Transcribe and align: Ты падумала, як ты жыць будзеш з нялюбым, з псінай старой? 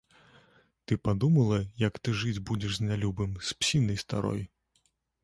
Ты 0.91 0.95
падумала, 1.07 1.59
як 1.87 1.99
ты 2.03 2.13
жыць 2.21 2.41
будзеш 2.51 2.71
з 2.79 2.87
нялюбым, 2.89 3.37
з 3.51 3.59
псінай 3.59 4.01
старой? 4.05 4.43